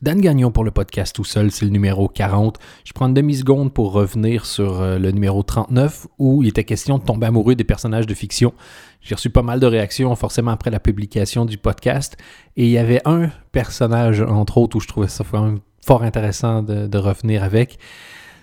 [0.00, 2.58] Dan Gagnon pour le podcast tout seul, c'est le numéro 40.
[2.84, 6.98] Je prends une demi-seconde pour revenir sur euh, le numéro 39 où il était question
[6.98, 8.54] de tomber amoureux des personnages de fiction.
[9.00, 12.16] J'ai reçu pas mal de réactions forcément après la publication du podcast
[12.56, 16.86] et il y avait un personnage entre autres où je trouvais ça fort intéressant de,
[16.86, 17.80] de revenir avec.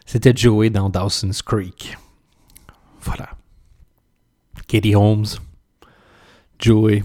[0.05, 1.97] C'était Joey dans Dawson's Creek.
[2.99, 3.29] Voilà.
[4.67, 5.25] Katie Holmes.
[6.59, 7.03] Joey.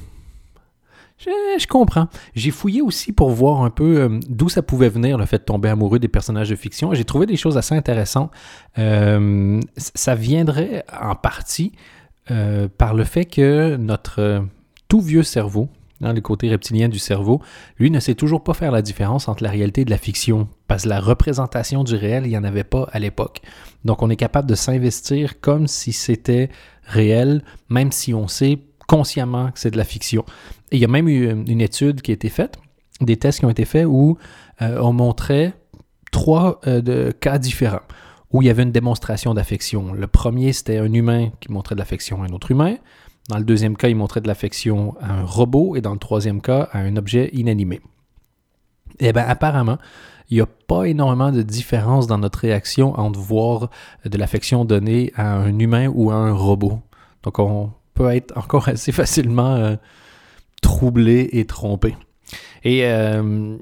[1.21, 2.09] Je, comprends.
[2.35, 5.45] J'ai fouillé aussi pour voir un peu euh, d'où ça pouvait venir le fait de
[5.45, 6.95] tomber amoureux des personnages de fiction.
[6.95, 8.31] J'ai trouvé des choses assez intéressantes.
[8.79, 11.73] Euh, ça viendrait en partie
[12.31, 14.47] euh, par le fait que notre
[14.89, 15.69] tout vieux cerveau,
[16.03, 17.43] hein, le côté reptilien du cerveau,
[17.79, 20.49] lui ne sait toujours pas faire la différence entre la réalité et de la fiction,
[20.69, 23.43] parce que la représentation du réel, il n'y en avait pas à l'époque.
[23.85, 26.49] Donc on est capable de s'investir comme si c'était
[26.85, 28.59] réel, même si on sait
[28.91, 30.25] consciemment que c'est de la fiction.
[30.73, 32.59] Et il y a même eu une étude qui a été faite,
[33.01, 34.19] des tests qui ont été faits où
[34.63, 35.55] euh, on montrait
[36.11, 37.87] trois euh, cas différents
[38.33, 39.93] où il y avait une démonstration d'affection.
[39.93, 42.79] Le premier, c'était un humain qui montrait de l'affection à un autre humain.
[43.29, 45.77] Dans le deuxième cas, il montrait de l'affection à un robot.
[45.77, 47.81] Et dans le troisième cas, à un objet inanimé.
[48.99, 49.79] Eh bien, apparemment,
[50.31, 53.71] il n'y a pas énormément de différence dans notre réaction entre voir
[54.05, 56.81] de l'affection donnée à un humain ou à un robot.
[57.23, 59.77] Donc, on peut être encore assez facilement euh,
[60.63, 61.97] troublé et trompé.
[62.63, 63.57] Et euh,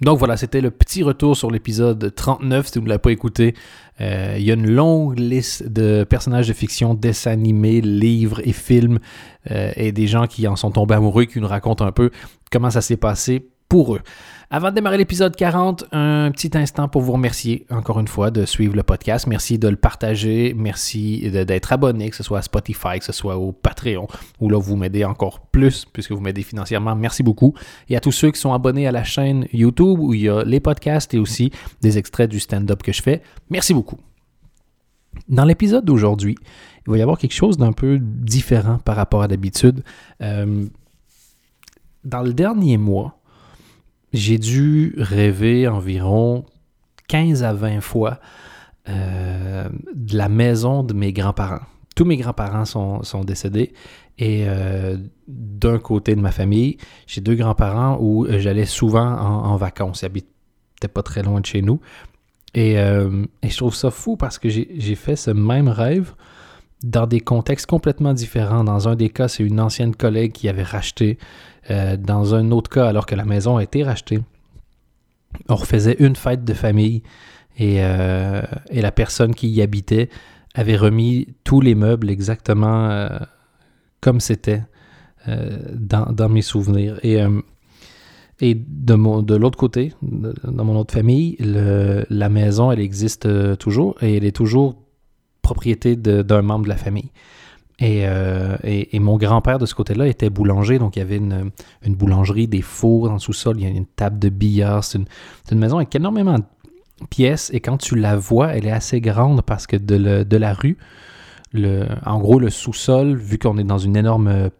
[0.00, 2.66] donc voilà, c'était le petit retour sur l'épisode 39.
[2.66, 3.54] Si vous ne l'avez pas écouté,
[4.00, 8.52] euh, il y a une longue liste de personnages de fiction, dessins animés, livres et
[8.52, 8.98] films,
[9.50, 12.10] et des gens qui en sont tombés amoureux, qui nous racontent un peu
[12.50, 14.00] comment ça s'est passé pour eux.
[14.50, 18.46] Avant de démarrer l'épisode 40, un petit instant pour vous remercier encore une fois de
[18.46, 19.26] suivre le podcast.
[19.26, 20.54] Merci de le partager.
[20.56, 24.08] Merci d'être abonné, que ce soit à Spotify, que ce soit au Patreon,
[24.40, 26.96] où là vous m'aidez encore plus puisque vous m'aidez financièrement.
[26.96, 27.52] Merci beaucoup.
[27.90, 30.44] Et à tous ceux qui sont abonnés à la chaîne YouTube où il y a
[30.44, 31.50] les podcasts et aussi
[31.82, 33.20] des extraits du stand-up que je fais.
[33.50, 33.98] Merci beaucoup.
[35.28, 36.36] Dans l'épisode d'aujourd'hui,
[36.86, 39.84] il va y avoir quelque chose d'un peu différent par rapport à d'habitude.
[40.22, 40.64] Euh,
[42.04, 43.17] dans le dernier mois,
[44.12, 46.44] j'ai dû rêver environ
[47.08, 48.20] 15 à 20 fois
[48.88, 51.60] euh, de la maison de mes grands-parents.
[51.94, 53.72] Tous mes grands-parents sont, décédés
[54.18, 54.96] et euh,
[55.26, 56.76] d'un côté de ma famille,
[57.06, 60.02] j'ai deux grands-parents où j'allais souvent en, vacances.
[60.02, 61.80] Ils habitaient pas très loin de chez nous.
[62.56, 66.14] Euh, et je trouve ça fou parce que j'ai fait ce même rêve
[66.82, 68.64] dans des contextes complètement différents.
[68.64, 71.18] Dans un des cas, c'est une ancienne collègue qui avait racheté
[71.70, 74.20] euh, dans un autre cas, alors que la maison a été rachetée,
[75.48, 77.02] on refaisait une fête de famille
[77.58, 80.08] et, euh, la personne qui y habitait
[80.54, 83.08] avait remis tous les meubles exactement euh,
[84.00, 84.62] comme c'était
[85.26, 86.98] dans, mes souvenirs.
[87.02, 87.18] Et,
[88.54, 93.28] de l'autre côté, dans mon autre famille, la maison, elle existe
[93.58, 94.76] toujours et elle est toujours
[95.42, 97.10] propriété d'un membre de la famille.
[97.80, 101.52] Euh, et, et, mon grand-père de ce côté-là était boulanger, donc il y avait une,
[101.86, 104.82] boulangerie, des fours dans le sous-sol, il y a une table de billard.
[104.82, 106.44] C'est une, maison avec énormément de
[107.08, 110.76] pièces et quand tu la vois, elle est assez grande parce que de, la rue,
[111.54, 114.50] en gros, le sous-sol, vu qu'on est dans une énorme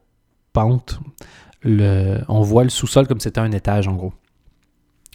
[0.53, 1.01] pente,
[1.65, 4.13] on voit le sous-sol comme c'était un étage en gros.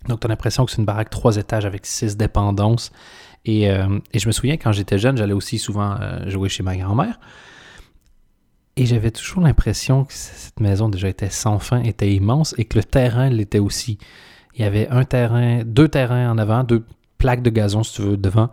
[0.07, 2.91] Donc tu as l'impression que c'est une baraque trois étages avec six dépendances.
[3.45, 6.75] Et, euh, je me souviens quand j'étais jeune, j'allais aussi souvent euh, jouer chez ma
[6.75, 7.19] grand-mère.
[8.75, 12.77] Et j'avais toujours l'impression que cette maison déjà était sans fin, était immense et que
[12.77, 13.99] le terrain l'était aussi.
[14.55, 16.83] Il y avait un terrain, deux terrains en avant, deux
[17.17, 18.49] plaques de gazon, si tu veux, devant.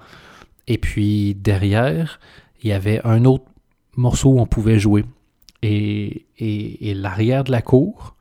[0.66, 2.20] Et puis derrière,
[2.62, 3.46] il y avait un autre
[3.96, 5.04] morceau où on pouvait jouer.
[5.62, 8.16] Et, et, l'arrière de la cour,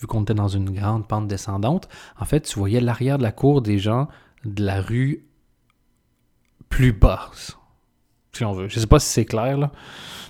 [0.00, 1.88] vu qu'on était dans une grande pente descendante,
[2.20, 4.08] en fait, tu voyais l'arrière de la cour des gens
[4.44, 5.26] de la rue
[6.68, 7.56] plus basse,
[8.36, 8.68] si on veut.
[8.68, 9.72] Je ne sais pas si c'est clair, là.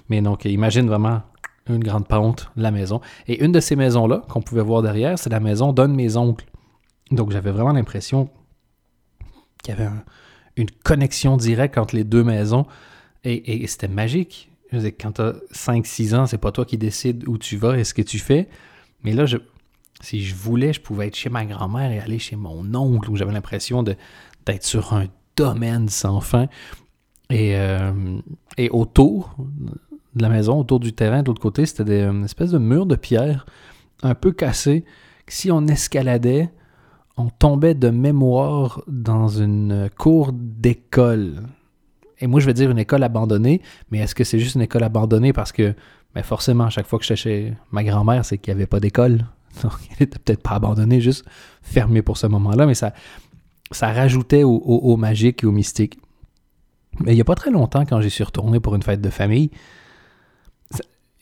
[0.08, 1.22] Mais donc, imagine vraiment
[1.68, 3.00] une grande pente, la maison.
[3.26, 6.16] Et une de ces maisons-là, qu'on pouvait voir derrière, c'est la maison d'un de mes
[6.16, 6.46] oncles.
[7.10, 8.30] Donc, j'avais vraiment l'impression
[9.62, 9.90] qu'il y avait
[10.56, 12.66] une connexion directe entre les deux maisons.
[13.24, 14.50] Et, c'était magique.
[14.72, 17.76] Je veux quand tu as 5-6 ans, c'est pas toi qui décides où tu vas
[17.76, 18.48] et ce que tu fais.
[19.02, 19.24] Mais là,
[20.00, 23.16] si je voulais, je pouvais être chez ma grand-mère et aller chez mon oncle, où
[23.16, 26.46] j'avais l'impression d'être sur un domaine sans fin.
[27.30, 27.92] Et, euh,
[28.56, 29.36] et autour
[30.14, 32.96] de la maison, autour du terrain, de l'autre côté, c'était une espèce de mur de
[32.96, 33.46] pierre
[34.02, 34.84] un peu cassé.
[35.28, 36.50] Si on escaladait,
[37.16, 41.42] on tombait de mémoire dans une cour d'école.
[42.18, 44.84] Et moi, je vais dire une école abandonnée, mais est-ce que c'est juste une école
[44.84, 45.74] abandonnée parce que,
[46.14, 48.80] ben forcément, à chaque fois que je chez ma grand-mère, c'est qu'il n'y avait pas
[48.80, 49.26] d'école.
[49.62, 51.24] Donc, elle était peut-être pas abandonnée, juste
[51.62, 52.92] fermée pour ce moment-là, mais ça,
[53.70, 55.98] ça rajoutait au, au magique et au mystique.
[57.00, 59.10] Mais il n'y a pas très longtemps, quand j'y suis retourné pour une fête de
[59.10, 59.50] famille,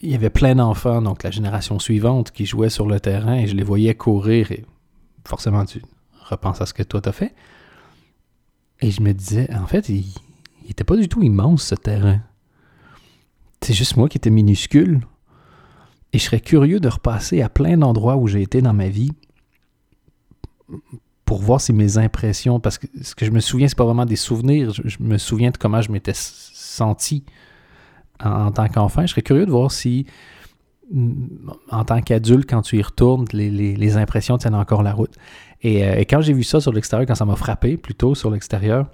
[0.00, 3.46] il y avait plein d'enfants, donc la génération suivante, qui jouaient sur le terrain et
[3.46, 4.64] je les voyais courir et
[5.26, 5.80] forcément tu
[6.28, 7.34] repenses à ce que toi t'as fait.
[8.80, 10.04] Et je me disais, en fait, il
[10.66, 12.20] n'était pas du tout immense ce terrain.
[13.62, 15.00] C'est juste moi qui étais minuscule.
[16.12, 19.12] Et je serais curieux de repasser à plein d'endroits où j'ai été dans ma vie
[21.24, 24.06] pour voir si mes impressions, parce que ce que je me souviens, c'est pas vraiment
[24.06, 27.24] des souvenirs, je, me souviens de comment je m'étais senti
[28.22, 29.02] en, tant qu'enfant.
[29.02, 30.06] Je serais curieux de voir si,
[31.70, 35.14] en tant qu'adulte, quand tu y retournes, les, impressions tiennent encore la route.
[35.64, 38.86] Euh, et, quand j'ai vu ça sur l'extérieur, quand ça m'a frappé plutôt sur l'extérieur,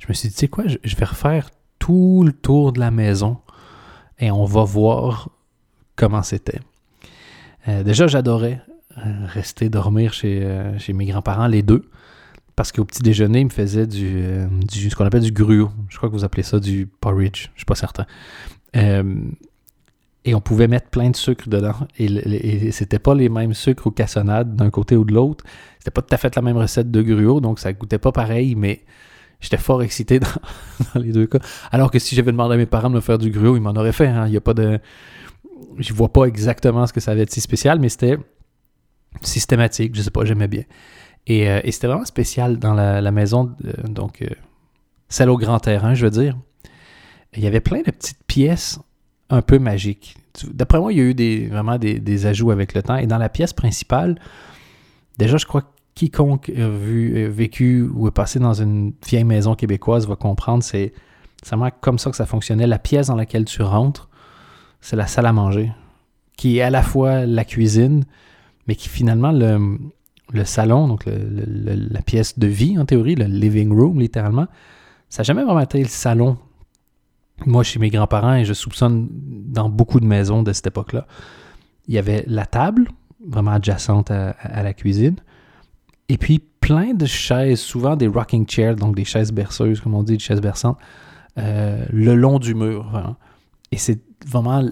[0.00, 2.90] je me suis dit, tu sais quoi, je, vais refaire tout le tour de la
[2.90, 3.38] maison
[4.18, 5.30] et on va voir
[5.94, 6.60] comment c'était.
[7.68, 8.60] Euh, déjà, j'adorais
[8.96, 10.46] rester dormir chez,
[10.78, 11.84] chez mes grands-parents, les deux.
[12.54, 14.24] Parce qu'au petit déjeuner, ils me faisaient du,
[14.70, 15.70] du ce qu'on appelle du gruau.
[15.88, 17.50] Je crois que vous appelez ça du porridge.
[17.54, 18.06] Je suis pas certain.
[18.74, 21.74] et on pouvait mettre plein de sucre dedans.
[21.98, 22.06] Et,
[22.66, 25.44] et, c'était pas les mêmes sucres aux cassonades d'un côté ou de l'autre.
[25.78, 28.54] C'était pas tout à fait la même recette de gruau, donc ça goûtait pas pareil,
[28.54, 28.84] mais
[29.42, 30.20] J'étais fort excité
[30.94, 31.40] dans, les deux cas.
[31.72, 33.72] Alors que si j'avais demandé à mes parents de me faire du gruau, ils m'en
[33.72, 34.06] auraient fait.
[34.06, 34.26] Hein.
[34.28, 34.78] Il y a pas de.
[35.78, 38.18] Je vois pas exactement ce que ça avait être si spécial, mais c'était
[39.20, 39.94] systématique.
[39.94, 40.64] Je sais pas, j'aimais bien.
[41.26, 43.54] Et, euh, c'était vraiment spécial dans la, maison,
[43.84, 44.26] donc euh,
[45.08, 46.36] celle au grand terrain, je veux dire.
[47.36, 48.78] Il y avait plein de petites pièces
[49.30, 50.16] un peu magiques.
[50.52, 52.96] D'après moi, il y a eu des, vraiment des, des, ajouts avec le temps.
[52.96, 54.18] Et dans la pièce principale,
[55.18, 59.54] déjà, je crois que quiconque a vu, vécu ou est passé dans une vieille maison
[59.54, 60.92] québécoise va comprendre, c'est
[61.46, 62.66] vraiment comme ça que ça fonctionnait.
[62.66, 64.08] La pièce dans laquelle tu rentres,
[64.80, 65.72] c'est la salle à manger,
[66.36, 68.04] qui est à la fois la cuisine,
[68.66, 74.00] mais qui finalement le, salon, donc la pièce de vie en théorie, le living room
[74.00, 74.46] littéralement,
[75.08, 76.38] ça n'a jamais vraiment été le salon.
[77.44, 81.06] Moi, chez mes grands-parents, et je soupçonne dans beaucoup de maisons de cette époque-là,
[81.88, 82.88] il y avait la table,
[83.26, 85.16] vraiment adjacente à la cuisine.
[86.08, 90.02] Et puis plein de chaises, souvent des rocking chairs, donc des chaises berceuses, comme on
[90.02, 90.78] dit, des chaises berçantes,
[91.38, 93.16] euh, le long du mur.
[93.72, 94.62] Et c'est vraiment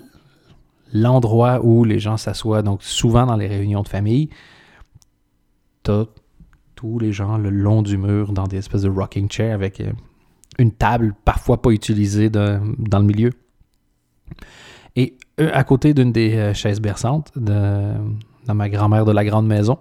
[0.92, 2.62] l'endroit où les gens s'assoient.
[2.62, 4.28] Donc souvent dans les réunions de famille,
[5.82, 6.04] t'as
[6.74, 9.92] tous les gens le long du mur dans des espèces de rocking chairs avec euh,
[10.58, 13.30] une table parfois pas utilisée dans le milieu.
[14.96, 17.92] Et à côté d'une des euh, chaises berçantes de,
[18.46, 19.78] dans ma grand-mère de la grande maison,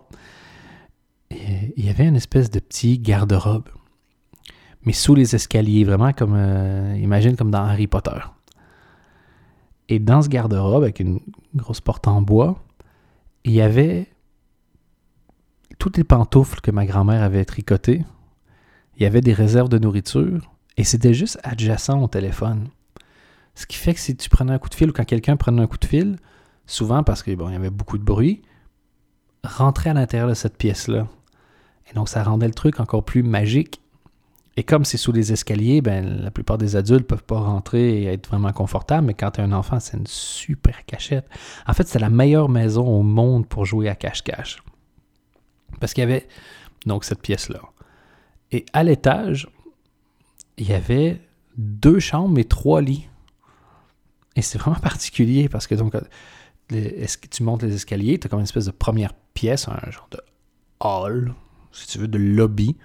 [1.31, 3.69] il y avait une espèce de petit garde-robe,
[4.83, 8.17] mais sous les escaliers, vraiment comme, euh, imagine comme dans Harry Potter.
[9.89, 11.19] Et dans ce garde-robe, avec une
[11.53, 12.63] grosse porte en bois,
[13.43, 14.07] il y avait
[15.77, 18.05] toutes les pantoufles que ma grand-mère avait tricotées.
[18.95, 22.69] Il y avait des réserves de nourriture, et c'était juste adjacent au téléphone.
[23.55, 25.61] Ce qui fait que si tu prenais un coup de fil ou quand quelqu'un prenait
[25.61, 26.17] un coup de fil,
[26.65, 28.41] souvent parce qu'il bon, y avait beaucoup de bruit,
[29.43, 31.07] rentrer à l'intérieur de cette pièce-là,
[31.89, 33.81] et donc, ça rendait le truc encore plus magique.
[34.59, 38.01] Et comme c'est sous les escaliers, ben, la plupart des adultes ne peuvent pas rentrer
[38.01, 41.29] et être vraiment confortables, mais quand tu as un enfant, c'est une super cachette.
[41.65, 44.61] En fait, c'est la meilleure maison au monde pour jouer à cache-cache.
[45.79, 46.27] Parce qu'il y avait
[46.85, 47.61] donc cette pièce-là.
[48.51, 49.47] Et à l'étage,
[50.57, 51.21] il y avait
[51.55, 53.07] deux chambres et trois lits.
[54.35, 55.95] Et c'est vraiment particulier parce que donc,
[56.67, 60.19] tu montes les escaliers, tu as comme une espèce de première pièce, un genre de
[60.81, 61.33] hall,
[61.71, 62.75] si tu veux, de lobby,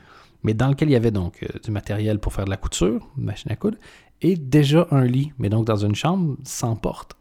[0.44, 3.10] mais dans lequel il y avait donc euh, du matériel pour faire de la couture,
[3.18, 3.78] une machine à coudre,
[4.20, 7.16] et déjà un lit, mais donc dans une chambre sans porte.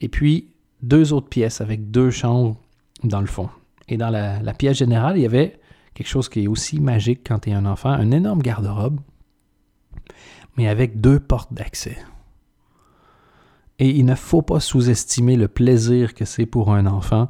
[0.00, 0.48] Et puis
[0.82, 2.56] deux autres pièces avec deux chambres
[3.02, 3.48] dans le fond.
[3.88, 5.60] Et dans la, pièce générale, il y avait
[5.94, 9.00] quelque chose qui est aussi magique quand tu es un enfant, un énorme garde-robe,
[10.56, 11.98] mais avec deux portes d'accès.
[13.78, 17.28] Et il ne faut pas sous-estimer le plaisir que c'est pour un enfant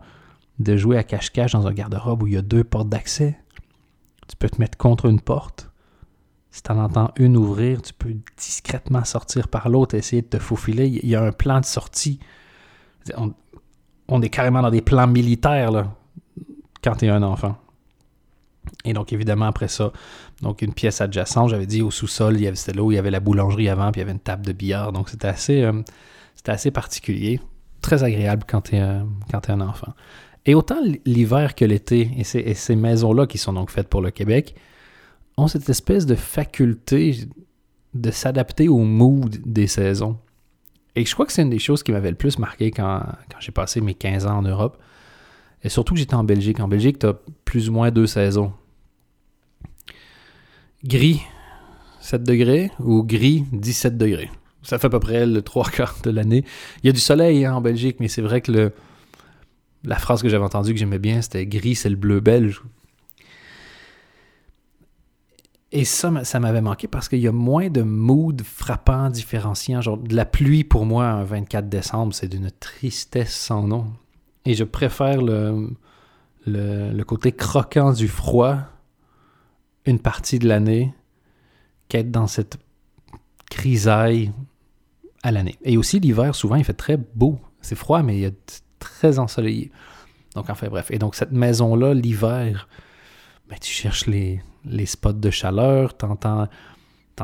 [0.59, 3.39] de jouer à cache-cache dans un garde-robe où il y a deux portes d'accès.
[4.29, 5.71] Tu peux te mettre contre une porte.
[6.51, 10.39] Si tu en entends une ouvrir, tu peux discrètement sortir par l'autre, essayer de te
[10.39, 10.87] faufiler.
[10.87, 12.21] Il y a un plan de sortie.
[14.09, 15.95] On, est carrément dans des plans militaires là,
[16.85, 17.57] quand tu es un enfant.
[18.85, 19.93] Et donc, évidemment, après ça,
[20.43, 22.97] donc une pièce adjacente, j'avais dit au sous-sol, il y avait, c'était là où il
[22.97, 24.93] y avait la boulangerie avant, puis il y avait une table de billard.
[24.93, 25.83] Donc, c'était assez, euh,
[26.47, 27.41] assez particulier.
[27.81, 29.03] Très agréable quand tu es, euh,
[29.33, 29.95] es un enfant.
[30.45, 34.55] Et autant l'hiver que l'été, et ces, maisons-là qui sont donc faites pour le Québec,
[35.37, 37.29] ont cette espèce de faculté
[37.95, 40.19] de s'adapter au mood des saisons.
[40.97, 43.03] Et je crois que c'est une des choses qui m'avait le plus marqué quand,
[43.39, 44.79] j'ai passé mes 15 ans en Europe.
[45.63, 46.59] Et surtout que j'étais en Belgique.
[46.59, 48.53] En Belgique, tu as plus ou moins deux saisons.
[50.85, 51.23] Gris,
[52.01, 54.31] 7 degrés, ou gris, 17 degrés.
[54.63, 56.45] Ça fait à peu près le trois quarts de l'année.
[56.83, 58.73] Il y a du soleil hein, en Belgique, mais c'est vrai que le,
[59.85, 62.63] la phrase que j'avais entendue que j'aimais bien, c'était gris, c'est le bleu belge.
[65.73, 69.81] Et ça, ça m'avait manqué parce qu'il y a moins de mood frappant, différenciant.
[69.81, 73.87] Genre, de la pluie, pour moi, un 24 décembre, c'est d'une tristesse sans nom.
[74.45, 75.71] Et je préfère le,
[76.47, 78.59] le, côté croquant du froid
[79.87, 80.93] une partie de l'année
[81.89, 82.59] qu'être dans cette
[83.51, 84.31] grisaille
[85.23, 85.57] à l'année.
[85.63, 87.39] Et aussi, l'hiver, souvent, il fait très beau.
[87.63, 89.71] C'est froid, mais il est très ensoleillé.
[90.35, 90.91] Donc, enfin, bref.
[90.91, 92.69] Et donc, cette maison-là, l'hiver,
[93.49, 94.41] ben, tu cherches les,
[94.87, 96.49] spots de chaleur, tu entends,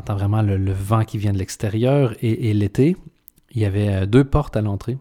[0.09, 2.15] vraiment le, vent qui vient de l'extérieur.
[2.23, 2.97] Et, l'été,
[3.53, 4.99] il y avait euh, deux portes à l'entrée.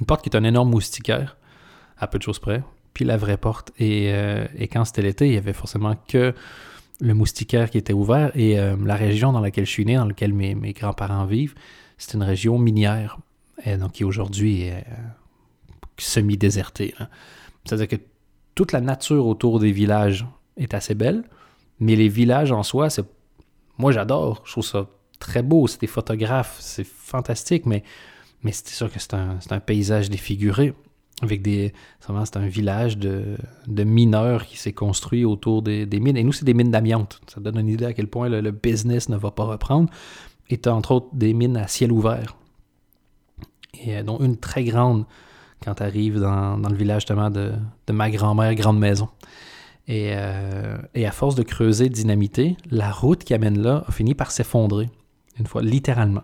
[0.00, 1.36] Une porte qui est un énorme moustiquaire,
[1.98, 3.72] à peu de choses près, puis la vraie porte.
[3.78, 6.34] Et, euh, quand c'était l'été, il y avait forcément que
[7.00, 8.32] le moustiquaire qui était ouvert.
[8.34, 11.54] Et euh, la région dans laquelle je suis né, dans laquelle mes, grands-parents vivent,
[11.98, 13.18] c'est une région minière,
[13.64, 14.70] et donc qui aujourd'hui
[15.98, 16.94] semi-désertée.
[17.64, 17.96] C'est-à-dire que
[18.54, 20.26] toute la nature autour des villages
[20.56, 21.24] est assez belle,
[21.80, 23.04] mais les villages en soi, c'est
[23.78, 24.88] moi j'adore, je trouve ça
[25.18, 27.82] très beau, c'est des photographes, c'est fantastique, mais,
[28.44, 30.74] c'est sûr que c'est un, paysage défiguré.
[31.22, 31.72] Avec des.
[32.00, 33.36] C'est un village de,
[33.66, 36.16] mineurs qui s'est construit autour des, mines.
[36.16, 37.20] Et nous, c'est des mines d'amiante.
[37.26, 39.90] Ça donne une idée à quel point le, business ne va pas reprendre.
[40.50, 42.36] Et as entre autres des mines à ciel ouvert.
[43.82, 45.06] Et euh, dont une très grande
[45.66, 47.52] quand tu arrives dans, le village justement de,
[47.88, 49.08] de ma grand-mère, grande maison.
[49.88, 54.30] Euh, et, à force de creuser, dynamiter, la route qui amène là a fini par
[54.30, 54.88] s'effondrer,
[55.40, 56.22] une fois, littéralement.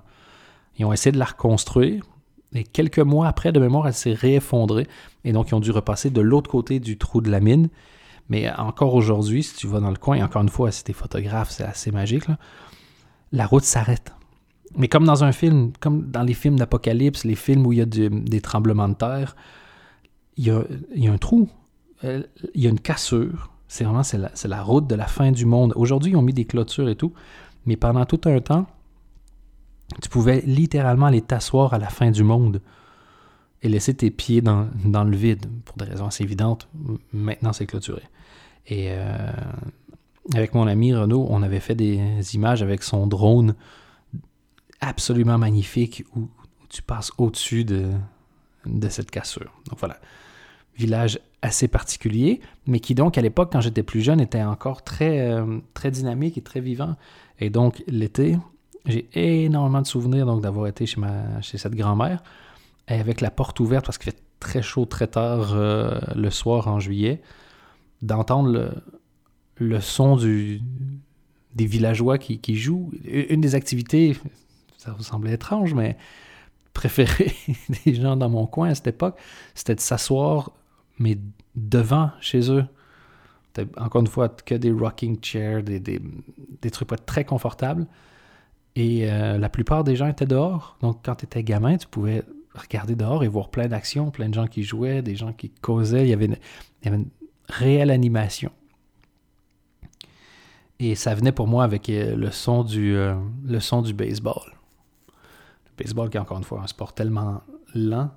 [0.79, 2.05] Ils ont essayé de la reconstruire,
[2.55, 4.87] et quelques mois après, de mémoire, elle s'est réeffondrée,
[5.25, 7.69] et donc ils ont dû repasser de l'autre côté du trou de la mine.
[8.29, 10.93] Mais encore aujourd'hui, si tu vas dans le coin, et encore une fois, si t'es
[10.93, 12.25] photographe, c'est assez magique,
[13.33, 14.13] la route s'arrête.
[14.77, 17.83] Mais comme dans un film, comme dans les films d'apocalypse, les films où il y
[17.83, 19.37] a des tremblements de terre,
[20.37, 21.49] il y a, un trou,
[22.03, 25.73] il y a une cassure, c'est vraiment c'est la, route de la fin du monde.
[25.77, 27.13] Aujourd'hui, ils ont mis des clôtures et tout,
[27.67, 28.67] mais pendant tout un temps,
[30.01, 32.61] tu pouvais littéralement aller t'asseoir à la fin du monde
[33.63, 34.69] et laisser tes pieds dans,
[35.05, 36.69] le vide, pour des raisons assez évidentes.
[37.13, 38.03] Maintenant, c'est clôturé.
[38.67, 39.33] Et euh,
[40.35, 43.55] avec mon ami Renaud, on avait fait des images avec son drone
[44.83, 46.29] absolument magnifique où,
[46.69, 47.91] tu passes au-dessus de,
[48.65, 49.53] de cette cassure.
[49.69, 49.99] Donc voilà
[50.77, 55.21] village assez particulier, mais qui donc à l'époque, quand j'étais plus jeune, était encore très,
[55.21, 56.97] euh, très dynamique et très vivant.
[57.41, 58.37] Et donc l'été,
[58.87, 62.23] j'ai énormément de souvenirs donc d'avoir été chez, ma, chez cette grand-mère,
[62.87, 66.79] avec la porte ouverte parce qu'il fait très chaud très tard euh, le soir en
[66.81, 67.21] juillet,
[68.03, 68.71] d'entendre le,
[69.57, 70.61] le son du,
[71.55, 72.93] des villageois qui, qui, jouent.
[73.05, 74.17] Une des activités,
[74.83, 75.97] ça vous semblait étrange, mais
[76.73, 77.33] préférée
[77.85, 79.19] des gens dans mon coin à cette époque,
[79.55, 80.53] c'était de s'asseoir
[80.99, 81.19] mais
[81.55, 82.65] devant, chez eux.
[83.77, 87.87] Encore une fois, que des rocking chairs, des, des, trucs pas très confortables.
[88.77, 90.77] Et euh, la plupart des gens étaient dehors.
[90.81, 92.23] Donc, quand tu étais gamin, tu pouvais
[92.55, 96.05] regarder dehors et voir plein d'actions, plein de gens qui jouaient, des gens qui causaient.
[96.05, 96.37] Il y avait une,
[96.83, 97.05] il y avait
[97.49, 98.51] réelle animation.
[100.79, 104.62] Et ça venait pour moi avec euh, le son du, euh, le son du baseball.
[105.79, 107.43] Baseball qui est encore une fois un sport tellement
[107.75, 108.11] lent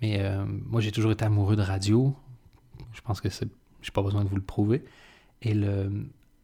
[0.00, 2.16] mais euh, moi, j'ai toujours été amoureux de radio.
[2.92, 3.48] Je pense que c'est.
[3.82, 4.84] J'ai pas besoin de vous le prouver.
[5.42, 5.90] Et le,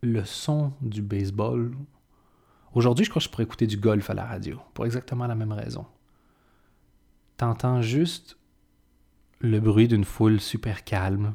[0.03, 1.75] le son du baseball.
[2.75, 4.61] Aujourd'hui, je crois que je pourrais écouter du golf à la radio.
[4.75, 5.87] Pour exactement la même raison.
[7.37, 8.39] T'entends juste
[9.41, 11.35] le bruit d'une foule super calme.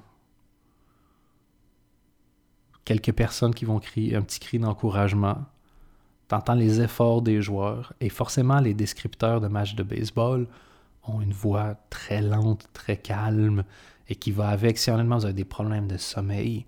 [2.85, 5.45] Quelques personnes qui vont crier un petit cri d'encouragement.
[6.31, 7.91] T'entends les efforts des joueurs.
[7.99, 10.47] Et forcément, les descripteurs de matchs de baseball
[11.05, 13.65] ont une voix très lente, très calme,
[14.07, 16.65] et qui va avec, si honnêtement vous avez des problèmes de sommeil,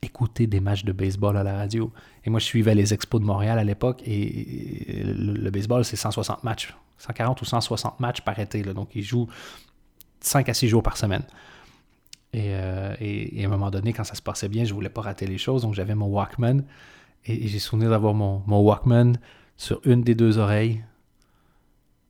[0.00, 1.92] écoutez des matchs de baseball à la radio.
[2.24, 6.42] Et moi, je suivais les expos de Montréal à l'époque, et le, baseball, c'est 160
[6.42, 9.28] matchs, 140 ou 160 matchs par été, donc ils jouent
[10.20, 11.24] 5 à 6 jours par semaine.
[12.34, 15.26] Euh, et, à un moment donné, quand ça se passait bien, je voulais pas rater
[15.26, 16.62] les choses, donc j'avais mon Walkman,
[17.28, 19.14] et, j'ai souvenir d'avoir mon, mon Walkman
[19.56, 20.82] sur une des deux oreilles,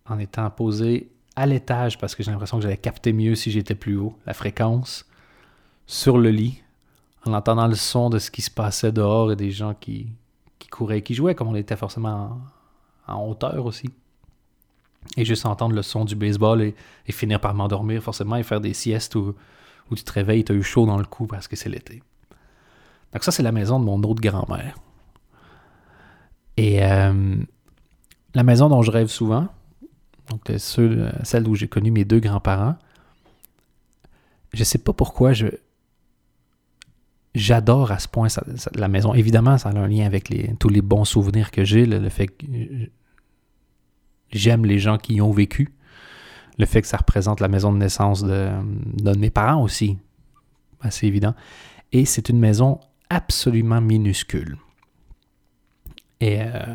[0.06, 3.74] en étant posé à l'étage parce que j'ai l'impression que j'allais capter mieux si j'étais
[3.74, 5.06] plus haut, la fréquence,
[5.86, 6.62] sur le lit,
[7.24, 10.08] en entendant le son de ce qui se passait dehors et des gens qui,
[10.58, 12.40] qui couraient et qui jouaient, comme on était forcément
[13.06, 13.90] en, hauteur aussi.
[15.16, 16.74] Et juste entendre le son du baseball et,
[17.10, 19.34] finir par m'endormir forcément et faire des siestes ou,
[19.90, 22.02] où tu te réveilles, tu as eu chaud dans le cou parce que c'est l'été.
[23.12, 24.74] Donc ça, c'est la maison de mon autre grand-mère.
[26.58, 27.36] Et euh,
[28.34, 29.46] la maison dont je rêve souvent,
[30.28, 32.74] donc celle où j'ai connu mes deux grands-parents,
[34.52, 35.46] je sais pas pourquoi je
[37.36, 38.26] j'adore à ce point
[38.74, 39.14] la maison.
[39.14, 42.46] Évidemment, ça a un lien avec tous les bons souvenirs que j'ai, le, fait que
[44.32, 45.72] j'aime les gens qui y ont vécu,
[46.58, 48.50] le fait que ça représente la maison de naissance de,
[48.96, 49.96] de mes parents aussi,
[50.80, 51.34] assez évident.
[51.92, 54.56] Et c'est une maison absolument minuscule.
[56.20, 56.74] Et euh,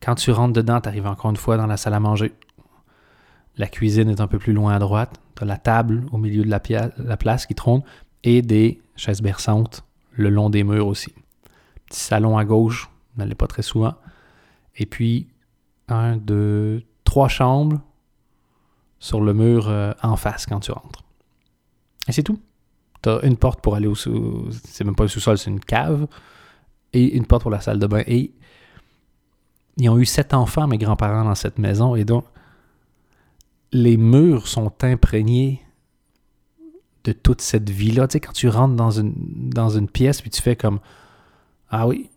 [0.00, 2.32] quand tu rentres dedans, tu arrives encore une fois dans la salle à manger.
[3.56, 5.20] La cuisine est un peu plus loin à droite.
[5.36, 6.60] Tu as la table au milieu de la,
[6.96, 7.82] la, place qui trône
[8.22, 11.12] et des chaises berçantes le long des murs aussi.
[11.86, 13.94] Petit salon à gauche, n'allez pas très souvent.
[14.76, 15.28] Et puis,
[15.88, 17.80] un, deux, trois chambres
[19.00, 21.04] sur le mur euh, en face quand tu rentres.
[22.08, 22.40] Et c'est tout.
[23.02, 24.48] Tu as une porte pour aller au sous...
[24.64, 26.06] C'est même pas un sous-sol, c'est une cave.
[26.92, 28.02] Et une porte pour la salle de bain.
[29.78, 31.94] Ils ont eu sept enfants, mes grands-parents, dans cette maison.
[31.94, 32.24] Et donc,
[33.72, 35.62] les murs sont imprégnés
[37.04, 38.08] de toute cette vie-là.
[38.08, 40.80] Tu sais, quand tu rentres dans une, dans une pièce, puis tu fais comme
[41.70, 42.10] Ah oui,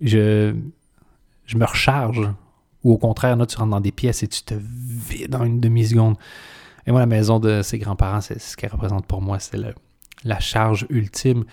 [0.00, 0.54] je,
[1.46, 2.28] je me recharge.
[2.82, 5.60] Ou au contraire, là, tu rentres dans des pièces et tu te vides dans une
[5.60, 6.16] demi-seconde.
[6.86, 9.38] Et moi, la maison de ses grands-parents, c'est ce qu'elle représente pour moi.
[9.38, 9.58] C'est
[10.24, 11.44] la charge ultime.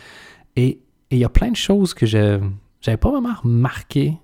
[0.57, 2.39] Et il y a plein de choses que je
[2.85, 4.17] n'avais pas vraiment remarquées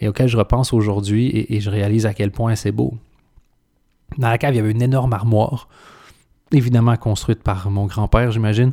[0.00, 2.94] et auxquelles je repense aujourd'hui et, et, je réalise à quel point c'est beau.
[4.18, 5.68] Dans la cave, il y avait une énorme armoire,
[6.52, 8.72] évidemment construite par mon grand-père, j'imagine.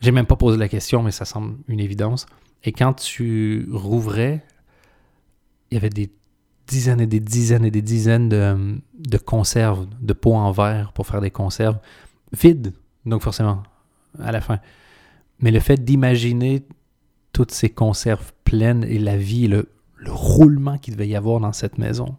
[0.00, 2.26] J'ai même pas posé la question, mais ça semble une évidence.
[2.62, 4.44] Et quand tu rouvrais,
[5.70, 6.10] il y avait des
[6.66, 11.06] dizaines et des dizaines et des dizaines de, de conserves, de pots en verre pour
[11.06, 11.78] faire des conserves,
[12.32, 12.72] vides,
[13.04, 13.62] donc forcément,
[14.18, 14.60] à la fin.
[15.40, 16.66] Mais le fait d'imaginer
[17.32, 19.68] toutes ces conserves pleines et la vie, le,
[20.04, 22.16] le roulement qu'il devait y avoir dans cette maison.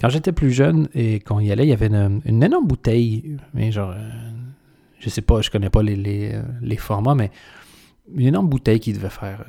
[0.00, 3.70] Quand j'étais plus jeune et qu'on y allait, il y avait une, énorme bouteille, mais
[3.70, 4.10] genre, euh,
[4.98, 7.30] je sais pas, je connais pas les, euh, les, formats, mais
[8.12, 9.44] une énorme bouteille qui devait faire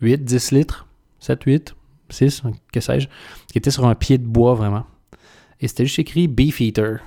[0.00, 0.86] 8, euh, 10 litres,
[1.18, 1.74] 7, 8,
[2.08, 3.08] 6, que sais-je,
[3.48, 4.86] qui était sur un pied de bois vraiment.
[5.60, 7.00] Et c'était juste écrit Beef Eater.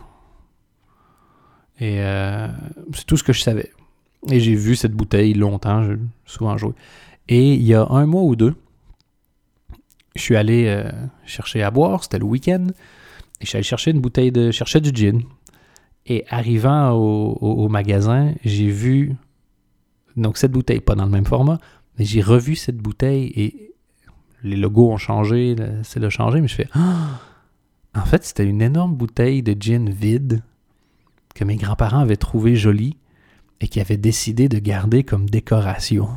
[1.79, 1.97] Et
[2.93, 3.69] c'est tout ce que je savais.
[4.29, 6.71] Et j'ai vu cette bouteille longtemps, j'ai souvent joué.
[7.27, 8.55] Et il y a un mois ou deux,
[10.15, 10.89] je suis allé euh,
[11.25, 14.51] chercher à boire, c'était le week-end, et je suis allé chercher une bouteille de.
[14.51, 15.21] chercher du gin.
[16.07, 19.15] Et arrivant au, magasin, j'ai vu.
[20.15, 21.57] Donc, cette bouteille, pas dans le même format,
[21.97, 23.73] mais j'ai revu cette bouteille et
[24.43, 26.67] les logos ont changé, c'est le changé, mais je fais.
[26.73, 27.19] Ah!
[27.95, 30.43] En fait, c'était une énorme bouteille de gin vide
[31.33, 32.97] que mes grands-parents avaient trouvé jolie
[33.61, 36.09] et qui avaient décidé de garder comme décoration.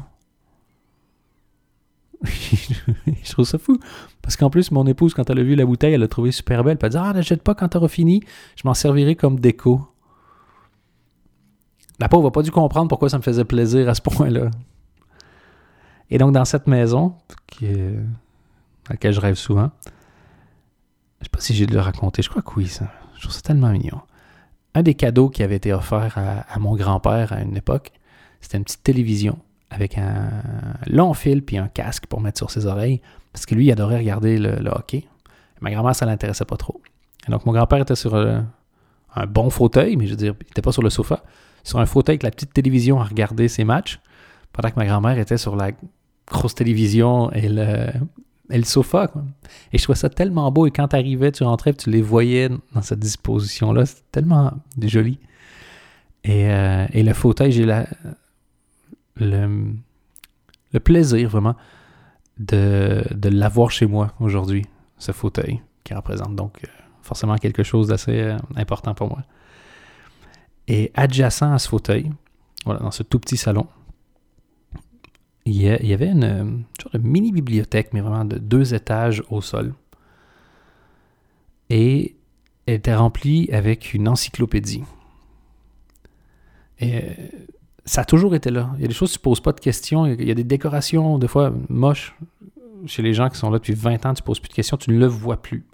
[2.24, 3.78] je trouve ça fou.
[4.22, 6.64] Parce qu'en plus, mon épouse, quand elle a vu la bouteille, elle l'a trouvée super
[6.64, 6.78] belle.
[6.80, 8.22] Elle a dit Ah, n'achète pas quand t'auras fini,
[8.56, 9.86] je m'en servirai comme déco.
[12.00, 14.50] La pauvre n'a pas dû comprendre pourquoi ça me faisait plaisir à ce point-là.
[16.10, 17.14] Et donc, dans cette maison,
[17.62, 19.70] à laquelle je rêve souvent,
[21.20, 22.86] je sais pas si j'ai dû le raconter, je crois que oui, ça.
[23.16, 24.00] Je trouve ça tellement mignon.
[24.74, 27.90] Un des cadeaux qui avait été offert à mon grand-père à une époque,
[28.40, 29.38] c'était une petite télévision
[29.70, 30.30] avec un
[30.86, 33.00] long fil puis un casque pour mettre sur ses oreilles,
[33.32, 35.04] parce que lui, il adorait regarder le, hockey.
[35.60, 36.80] Ma grand-mère, ça l'intéressait pas trop.
[37.26, 38.40] Et donc, mon grand-père était sur euh,
[39.14, 41.22] un bon fauteuil, mais je veux dire, il n'était pas sur le sofa,
[41.64, 44.00] sur un fauteuil avec la petite télévision à regarder ses matchs,
[44.52, 45.72] pendant que ma grand-mère était sur la
[46.26, 47.88] grosse télévision et le,
[48.50, 49.10] et le sofa.
[49.72, 52.48] Et je trouvais ça tellement beau, et quand tu arrivais, tu rentrais, tu les voyais
[52.74, 55.18] dans cette disposition-là, c'était tellement joli.
[56.24, 57.86] Et, euh, et le fauteuil, j'ai la,
[59.20, 59.74] le,
[60.80, 61.56] plaisir vraiment
[62.38, 64.64] de, l'avoir chez moi aujourd'hui,
[64.98, 66.68] ce fauteuil, qui représente donc euh,
[67.02, 69.22] forcément quelque chose d'assez euh, important pour moi.
[70.66, 72.10] Et adjacent à ce fauteuil,
[72.64, 73.66] voilà, dans ce tout petit salon,
[75.48, 76.64] il y, avait une,
[77.00, 79.72] mini bibliothèque, mais vraiment de deux étages au sol.
[81.70, 82.16] Et
[82.66, 84.84] elle était remplie avec une encyclopédie.
[86.80, 87.10] Et euh,
[87.88, 88.70] ça a toujours été là.
[88.76, 90.06] Il y a des choses, tu ne poses pas de questions.
[90.06, 92.14] Il y a des décorations, des fois, moches
[92.86, 94.76] chez les gens qui sont là depuis 20 ans, tu ne poses plus de questions,
[94.76, 95.64] tu ne le vois plus.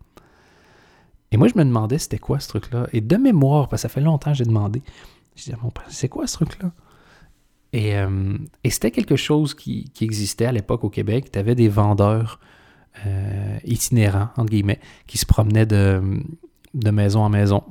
[1.32, 2.86] Et moi, je me demandais c'était quoi ce truc-là?
[2.92, 4.82] Et de mémoire, parce que ça fait longtemps que j'ai demandé,
[5.34, 6.70] je disais à mon père, c'est quoi ce truc-là?
[7.72, 8.38] Et, euh,
[8.70, 11.32] c'était quelque chose qui, existait à l'époque au Québec.
[11.32, 12.38] Tu avais des vendeurs
[13.04, 16.00] euh, itinérants, entre guillemets, qui se promenaient de,
[16.74, 17.64] de maison en maison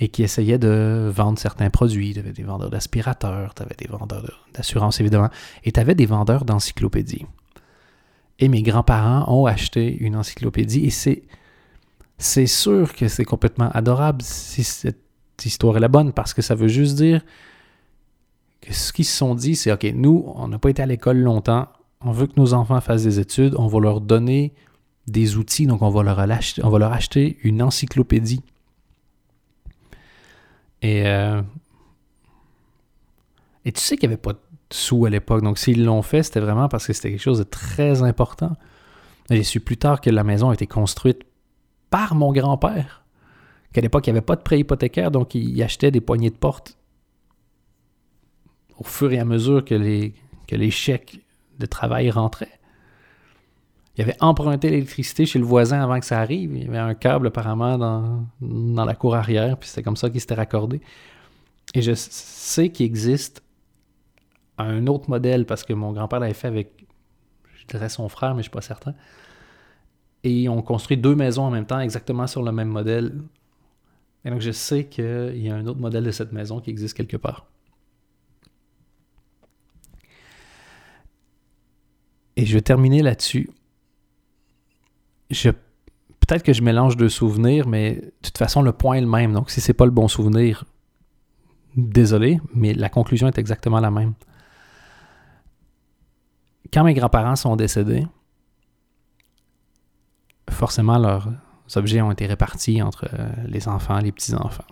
[0.00, 2.14] et qui essayaient de vendre certains produits.
[2.14, 5.28] Tu avais des vendeurs d'aspirateurs, tu avais des vendeurs d'assurance évidemment,
[5.62, 7.26] et tu avais des vendeurs d'encyclopédies.
[8.38, 11.22] Et mes grands-parents ont acheté une encyclopédie et c'est,
[12.16, 14.96] c'est sûr que c'est complètement adorable si cette
[15.44, 17.20] histoire est la bonne parce que ça veut juste dire
[18.62, 21.18] que ce qu'ils se sont dit, c'est OK, nous, on n'a pas été à l'école
[21.18, 21.68] longtemps,
[22.00, 24.54] on veut que nos enfants fassent des études, on va leur donner
[25.06, 28.42] des outils, donc on va leur acheter, on va leur acheter une encyclopédie.
[30.82, 31.42] Et, euh,
[33.64, 34.38] et tu sais qu'il n'y avait pas de
[34.72, 37.44] sous à l'époque, donc s'ils l'ont fait, c'était vraiment parce que c'était quelque chose de
[37.44, 38.56] très important.
[39.28, 41.22] J'ai su plus tard que la maison a été construite
[41.90, 43.04] par mon grand-père,
[43.72, 46.36] qu'à l'époque, il n'y avait pas de prêt hypothécaire, donc il achetait des poignées de
[46.36, 46.78] porte
[48.78, 50.14] au fur et à mesure que les,
[50.46, 51.20] que les chèques
[51.58, 52.59] de travail rentraient.
[54.00, 56.56] Il avait emprunté l'électricité chez le voisin avant que ça arrive.
[56.56, 60.08] Il y avait un câble apparemment dans, dans la cour arrière, puis c'était comme ça
[60.08, 60.80] qu'il s'était raccordé.
[61.74, 63.42] Et je sais qu'il existe
[64.56, 66.86] un autre modèle parce que mon grand-père l'avait fait avec,
[67.52, 68.94] je dirais son frère, mais je ne suis pas certain.
[70.24, 73.20] Et ils ont construit deux maisons en même temps, exactement sur le même modèle.
[74.24, 76.96] Et donc je sais qu'il y a un autre modèle de cette maison qui existe
[76.96, 77.44] quelque part.
[82.36, 83.50] Et je vais terminer là-dessus.
[85.30, 89.32] Peut-être que je mélange deux souvenirs, mais de toute façon, le point est le même.
[89.32, 90.64] Donc, si c'est pas le bon souvenir,
[91.76, 94.14] désolé, mais la conclusion est exactement la même.
[96.72, 98.06] Quand mes grands-parents sont décédés,
[100.48, 101.28] forcément, leurs
[101.76, 104.64] objets ont été répartis entre euh, les enfants et les petits-enfants.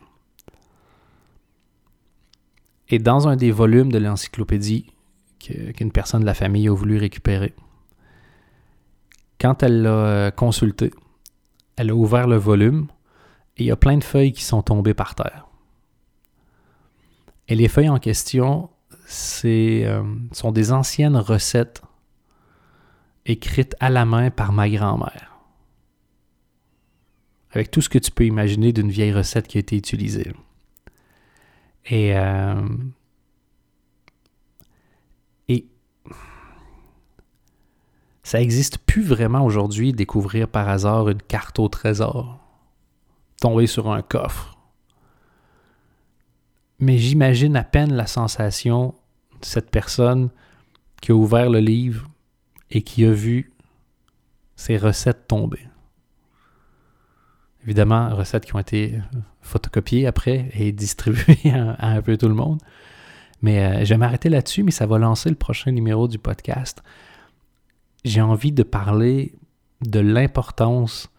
[2.88, 4.86] Et dans un des volumes de l'encyclopédie
[5.38, 7.54] qu'une personne de la famille a voulu récupérer.
[9.40, 10.90] Quand elle l'a euh, consulté,
[11.76, 12.88] elle a ouvert le volume
[13.56, 15.46] et il y a plein de feuilles qui sont tombées par terre.
[17.46, 18.68] Et les feuilles en question,
[19.06, 21.82] c'est, euh, sont des anciennes recettes
[23.26, 25.36] écrites à la main par ma grand-mère.
[27.52, 30.32] Avec tout ce que tu peux imaginer d'une vieille recette qui a été utilisée.
[31.86, 32.60] Et euh,
[38.28, 42.38] Ça n'existe plus vraiment aujourd'hui découvrir par hasard une carte au trésor,
[43.40, 44.58] tomber sur un coffre.
[46.78, 48.94] Mais j'imagine à peine la sensation
[49.40, 50.28] de cette personne
[51.00, 52.06] qui a ouvert le livre
[52.70, 53.50] et qui a vu
[54.56, 55.66] ses recettes tomber.
[57.64, 59.00] Évidemment, recettes qui ont été
[59.40, 62.60] photocopiées après et distribuées à, un peu tout le monde.
[63.40, 66.82] Mais euh, je vais m'arrêter là-dessus, mais ça va lancer le prochain numéro du podcast
[68.08, 69.34] j'ai envie de parler
[69.82, 71.10] de l'importance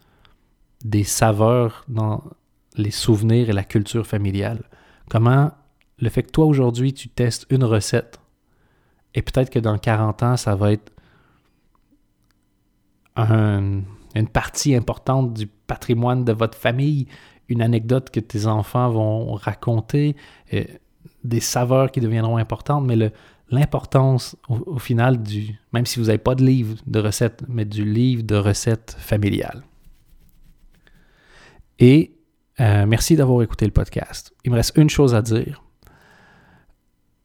[0.84, 2.22] des saveurs dans
[2.76, 4.64] les souvenirs et la culture familiale.
[5.08, 5.52] Comment
[5.98, 8.20] le fait que toi aujourd'hui tu testes une recette
[9.14, 10.92] et peut-être que dans 40 ans ça va être
[13.16, 17.06] une partie importante du patrimoine de votre famille,
[17.48, 20.16] une anecdote que tes enfants vont raconter,
[20.54, 20.64] euh,
[21.22, 23.12] des saveurs qui deviendront importantes, mais le,
[23.50, 27.84] l'importance au, final du, même si vous n'avez pas de livre de recettes, mais du
[27.84, 29.62] livre de recettes familiales.
[31.78, 32.12] Et
[32.60, 34.32] euh, merci d'avoir écouté le podcast.
[34.44, 35.62] Il me reste une chose à dire.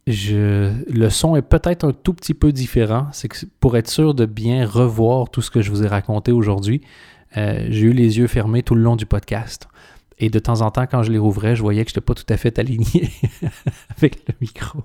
[0.07, 3.07] Je, le son est peut-être un tout petit peu différent.
[3.11, 6.31] C'est que pour être sûr de bien revoir tout ce que je vous ai raconté
[6.31, 6.81] aujourd'hui,
[7.37, 9.67] euh, j'ai eu les yeux fermés tout le long du podcast.
[10.17, 12.13] Et de temps en temps, quand je les rouvrais, je voyais que je n'étais pas
[12.13, 13.09] tout à fait aligné
[13.97, 14.83] avec le micro.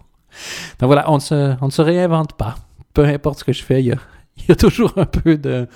[0.78, 1.20] Donc voilà, on ne,
[1.70, 2.56] se, réinvente pas.
[2.94, 3.86] Peu importe ce que je fais, il
[4.48, 5.68] y a, toujours un peu de.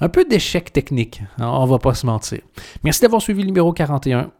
[0.00, 1.22] Un, peu d'échec technique.
[1.38, 2.40] On va pas se mentir.
[2.82, 4.30] Merci d'avoir suivi le numéro 41.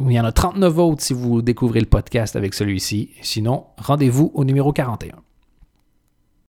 [0.00, 3.10] Il y en a 39 autres si vous découvrez le podcast avec celui-ci.
[3.22, 5.16] Sinon, rendez-vous au numéro 41.